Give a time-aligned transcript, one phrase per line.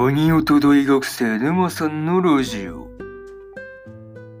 [0.00, 2.86] 鬼音大学生沼さんのラジオ。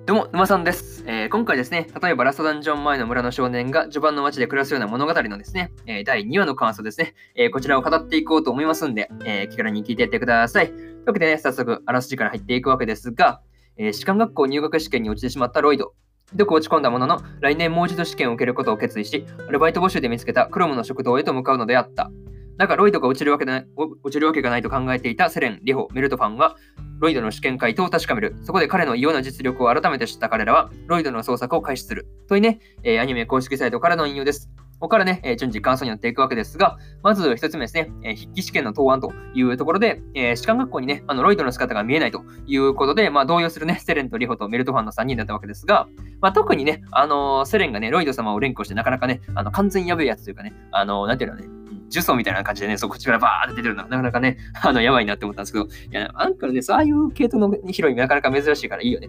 [0.06, 10.68] どうも、沼さんです、えー今回ですね、例えばラストダンジョン前の村の少年が序盤の街で暮らすような物語のですね、えー第2話の感想ですね、えーこちらを語っていこうと思いますんで、え気軽に聞いていってください。
[10.68, 13.40] というわけでね、早速、あらすじから入っていくわけですが、
[13.76, 15.92] え士官学校入学試験に落ちてしまったロイド。
[16.30, 22.12] ひどく落ち込んだものの、来年もう一度試験を受けることを決意し、アルバイト募集で見つけたクロムの食堂へと向かうのであった。
[22.58, 26.56] だが、ロイドが落ちるわけない落ちるわけがないと考えていたセレン、リホ、メルトファンは、
[26.98, 28.36] ロイドの試験回答を確かめる。
[28.42, 32.08] そこで彼の異様な実力を改めて知った彼らは、ロイドの捜索を開始する。
[32.28, 34.50] というね、えーアニメ公式サイトからの引用です。
[34.80, 45.86] ここからね、えー順次感想になっていくわけですが、まず一つ目ですね、えー筆記試験の答案というところで、えー士官学校にね、あのロイドの姿が見えないということで、まあ、動揺するね、セレンとリホとメルトファンの3人だったわけですが、
[46.20, 51.57] まあ、特にね、あのーセレンがね、ロイド様を連呼して、なかなかね、あの完全やべえやつというかね、あのーなんていうのね、
[51.90, 59.08] 呪詛みたいな感じでね、そう口からバーって出てるのがなかなかね、 あの、やばいなって思ったんですけど、いや、アンクルね、そういう系統のヒロインなかなか珍しいからいいよね。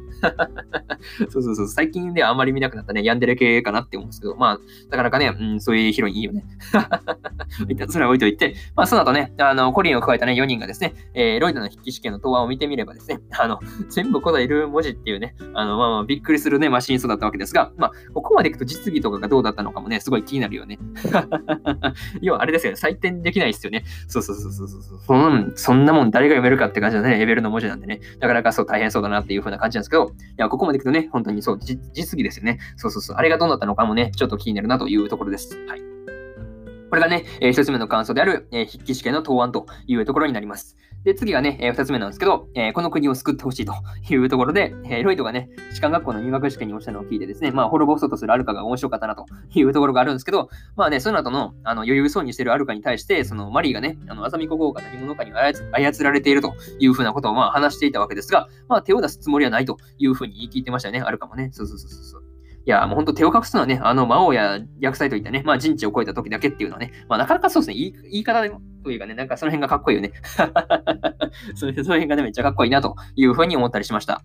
[1.29, 6.45] そうそうそう、最近ではあんまり見なくなったね、ヤンデレ系かなって思うんですけど、まあ、なかなかね、うん、そういうヒロインいいよね。
[7.67, 17.91] 一旦それは置いといて、まあ、その後ね、あの、コリンを加えたね、4人がですね、えーロイドの筆記試験の答案を見てみればですね、あの、全部答える文字っていうね、あの、まあまあ、びっくりするね、マシンそうだったわけですが、まあ、
[18.29, 20.79] こまでいくと実技とかがどうだったのかもね、すごい気になるよね。
[22.21, 23.83] 要はあれですよね、採点できないですよね。
[24.07, 24.99] そうそうそうそうそうそう。
[25.05, 32.59] そんそんなもん誰が読めるかって感じのね、レベルの文字なんでね、なかなかそう大変そうだなっていう風な感じなんですけど、いや、ここまでいくとね、本当にそう、実技ですよね。
[32.77, 33.17] そうそうそう。
[33.17, 35.57] あれがどうなったのかもね、ちょっと気になるなというところです。
[35.67, 35.81] はい。
[36.89, 40.75] これがね、えー一つ目の感想である、えー筆記試験の答案というところになります。
[41.03, 43.73] で、次がね、えー二つ目なんですけど、えーこの国を救ってほしいと
[44.11, 61.49] いうところで、えーロイドがね、士官学校の入学試験に落ちたのを聞いてですね、まあ、滅ぼそうとするアルカが面白かったなと いうところがあるんですけど、まあね、その後のあの余裕そうにしてるアルカに対して、そのマリーがね、あのアザミコ号が何者かに操られているというふうなことをまあ話していたわけですが、まあ手を出すつもりはないというふうに言い切ってましたよね、アルカもね。
[61.51, 62.23] そうそうそうそう。
[62.65, 70.13] いや、もう本当手を隠すのはね、あの魔王や薬剤といったね、まあ人知を超えた時だけっていうのはね、まあなかなかそうですね、言い言い方でもというかね、なんかその辺がかっこいいよね。
[71.55, 74.23] その辺がね、めっちゃかっこいいなというふうに思ったりしました。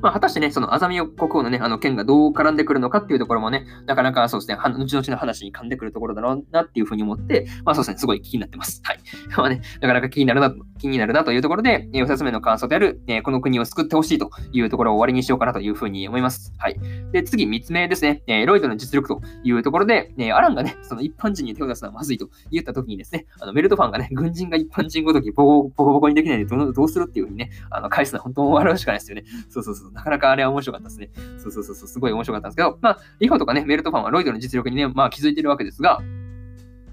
[0.00, 8.80] まあ、果たしてね、そのアザミ国王のね、あの剣がどう絡んでくるのかっていうところもね、なかなかそうですね、は後々の話に噛んでくるところだろうなっていうふうに思って、まあそうですね、すごい気になってます。
[8.84, 8.98] はい。
[9.36, 16.52] まあね、なかなか気になるな、気になるなというところで、えー二つ目の感想である、えーこの国を救ってほしいというところを終わりにしようかなというふうに思います。
[16.58, 16.76] はい。
[17.12, 29.24] で、次、三つ目ですね、えーロイドの実力というところで、えアランがね、その一般人に手を出すのはまずいと言った時にですね、あのメルトファンがね、軍人が一般人ごときボコボコにできないでどうするっていうふうにね、あの返すのは本当に笑うしかないですよね。
[29.48, 29.85] そうそうそう。
[29.90, 31.10] なかなかあれは面白かったですね。
[31.38, 31.88] そうそうそうそう。
[31.88, 36.00] すごい面白かったんですけど、まあ、リホとかね、メルトファンはロイドの実力にね、まあ気づいてるわけですが、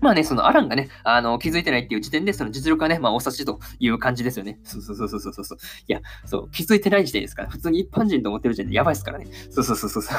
[0.04, 4.59] まあね、そのアランがね、あの、気づいてないっていう時点で、その実力がね、まあ、お察しという感じですよね。
[4.64, 5.58] そうそうそうそうそうそう。
[5.88, 9.28] いや、そう、気づいてない時点ですから、普通に一般人と思ってる時点でやばいですからね。
[9.50, 10.14] そうそうそうそうそ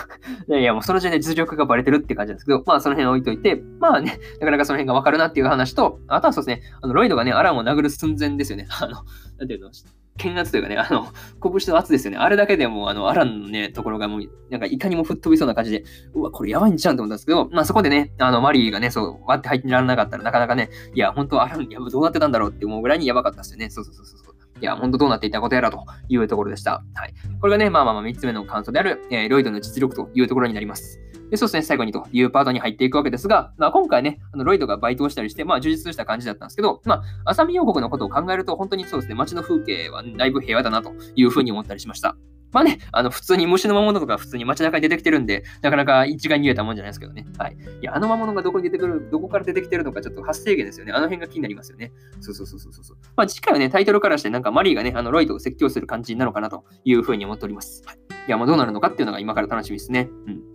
[0.49, 0.59] う。
[0.59, 8.67] いや、もうその時点で実力がバレてるって感じなんですけど、まあ、その辺置いといて、まあね、なかなかその辺がわかるなっていう話と、あとはそうですね、あの、ロイドがね、アランを殴る寸前ですよね。
[8.71, 9.05] あの、
[9.37, 9.71] なんていうの、
[10.17, 11.09] 剣圧というかね、 あの、
[11.43, 12.19] 拳の圧ですよね。
[12.19, 14.21] あれだけでも、あの、アランのね、ところがもう、
[14.51, 23.71] なんかいかにも吹っ飛びそうな感じで、うわ、これやばいんちゃうんと思ったんですけど、まあそこでね、あの、マリーがね、そう、割って入ってられなかったら、なかなかね、いや、本当アラン、やばどうなってたんだろうって思うぐらいにやばかったですよね。
[23.71, 24.35] そうそうそうそう。
[24.61, 26.85] いや、本当どうなっていたことやらというところでした。
[26.95, 27.15] はい。
[27.41, 31.01] これがね、まあまあまあ3つ目の感想である、えーロイドの実力というところになります。
[31.35, 42.17] でそうですね、最後にというパートに入っていくわけですが、まあ、今回ね、あのロイドがバイトをしたりして、まあ、充実した感じだったんですけど、まあ、浅見王国のことを考えると、本当にそうですね、街の風景はだいぶ平和だなというふうに思ったりしました。
[42.53, 47.27] まあね、あの、普通に虫の魔物とか普通に街中に出てきてるんで、なかなか一概に言えたもんじゃないですけどね。
[47.37, 47.57] はい。
[47.83, 50.93] いや、あの魔物がどこに出てくる、どこから出てきてるのかちょっと発生源ですよね。
[50.93, 51.91] あの辺が気になりますよね。
[52.21, 52.97] そうそうそうそうそう。
[53.17, 57.83] まあ、次回はね、タイトルからして、なんかマリーがね、あの、ロイドを説教する感じなのかなというふうに思っております。
[57.87, 57.97] はい。
[57.97, 60.09] いや、まあ、どうなるのかっていうのが今から楽しみですね。
[60.29, 60.54] うん。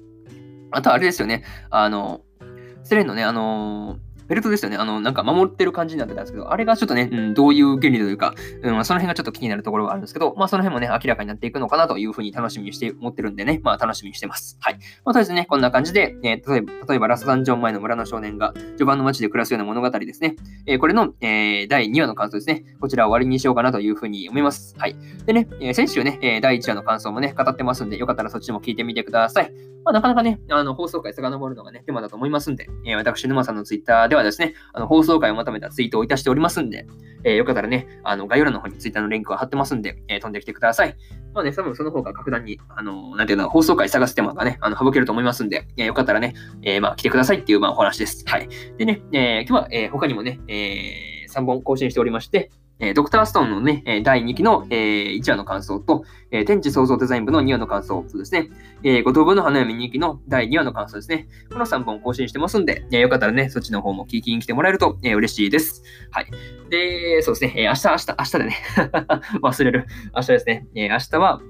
[0.72, 1.44] あと、あれですよね。
[1.70, 2.22] あの、
[2.84, 4.00] セレンのね、あの
[4.30, 4.78] ベルトですよね。
[4.78, 14.58] あの、なんか守ってる感じになってたんですけど、あれがちょっとね、うん、どういう原理というか、うん、その辺がちょっと気になるところがあるんですけど、まあその辺もね、明らかになっていくのかなというふうに楽しみにして思ってるんでね、まあ楽しみにしてます。
[14.62, 14.76] はい。
[15.04, 20.36] まあとりあえずね、こんな感じで、えー例えば、例えばラスダンジョン前の村の少年が序盤の街で暮らすような物語ですね。
[20.68, 22.64] えーこれの、えー第2話の感想ですね。
[22.80, 24.76] こちらを終わりにしようかなというふうに思います。
[24.78, 24.96] はい。
[25.26, 29.52] でね、え先週ね、第1話の感想もね、語ってますんで、よかったらそっちも聞いてみてください。
[29.86, 36.86] まあ、なかなかね、あの放送回遡るのがね、手間だと思いますんで、えー私、沼さんのツイッターではですね、あの放送回をまとめたツイートをいたしておりますんで、
[37.24, 40.96] えーよかったらね、あの概要欄の方にツイッターのリンクを貼ってますんで、えー飛んできてください。
[41.34, 48.24] まあね、多分その方が格段に、あのなんていうの、放送回探す手間がね、あの省けると思いますんで、えーよかったらね、えーまあ来てくださいっていう、まあ、お話です。
[48.28, 48.50] はい。
[48.78, 58.50] でね、えー今日は、えー他にもね、え3本更新しておりまして、えー、ドクターストーンのね、え第2期の、えー、1話の感想と、えー、天地創造デザイン部の2話の感想とですね、
[58.84, 61.28] え、五等分の花嫁2期の第2話の感想ですね。
[61.52, 65.84] この3本更新してますんで、えー、よかったらね、そっちの方も聞きに来てもらえると、え、嬉しいです。
[66.12, 66.28] はい。
[66.70, 68.56] で、そうですね、え、明日、明日、明日でね
[69.44, 69.86] 忘れる。
[70.16, 71.42] 明日ですね、え、明日は、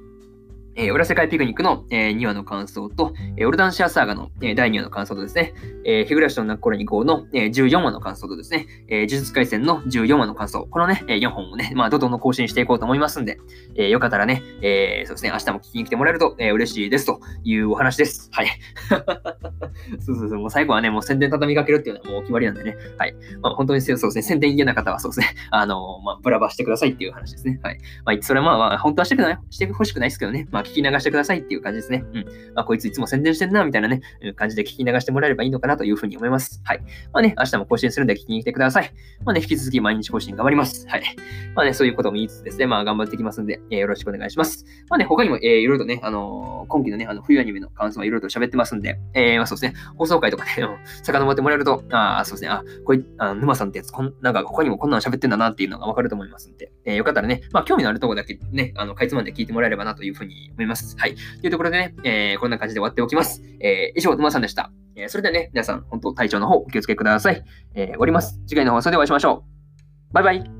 [0.79, 5.53] えー、裏世界ピクニックの、えー、2話の感想と、えー、オルダンシアサーガの、えー、第2話の感想とですね、
[5.83, 13.39] えー、日暮らしの泣く頃に号の、えー、14話の感想とですね、えー、呪術廻戦の14話の感想、このね、えー、4本をね、まあ、どんどん更新していこうと思いますんで、
[13.75, 18.29] えー、よかったらね、えー、そうですね、明日も聞きに来てもらえると、えー、嬉しいですというお話です。
[18.31, 18.47] はい。
[19.99, 23.13] そうそうそう、もう最後はね、もう宣伝畳みかけるっていうのはもう決まりなんでね、はい。
[23.41, 27.59] まあ、本当にそうですね、宣伝嫌な方はそうですね、あの、まあ、ブラバしてくださいっていう話ですね。
[27.63, 27.79] はい。
[28.05, 32.03] まあ、それはまあ、まあ、本当はしてくない、してほしくないですけどね、まあ、聞き流してくださいっていう感じですね。
[32.13, 32.25] うん。
[32.55, 34.01] まあ、こいついつも宣伝してんな、みたいなね、
[34.35, 36.61] 感じで聞き流してもらえればいいのかなというふうに思います。
[36.63, 36.79] はい。
[37.13, 38.91] まあね、明日も更新するんで聞きに来てください。
[39.25, 40.87] まあね、引き続き毎日更新頑張ります。
[40.87, 41.03] はい。
[41.55, 44.65] まあね、そういうことも言いつつですね、まあ頑張っていきますんで、えー、よろしくお願いします。
[44.89, 50.51] まあね、他にも、えー、いろいろとね、あのー、今期のね、あの冬アニメの感想はいろいろと喋ってますんで、えー、まあそうですね、放送回とかね、
[51.03, 60.95] 遡ってもらえると、ああ、そうですね、あ、こい、あ沼さんってやつ、こんなんか他にもこんなの喋ってんだなっていうのがわかると思いますんで、えー、よかったらね、まあ興味のあるとこだけね、あの、かいつまんで聞いてもらえればなというふうに思います。
[60.97, 61.15] はい。
[61.15, 63.41] というところでね、えー、こんな感じで終わっておきます。
[63.59, 64.71] えー、以上、沼さんでした。
[64.95, 67.43] えー、それではね、皆さん、本当体調の方お気をつけください。
[67.73, 68.39] えー、終わります。
[68.47, 69.45] 次回の放送でお会いしましょ
[70.11, 70.13] う。
[70.13, 70.58] バイバイ。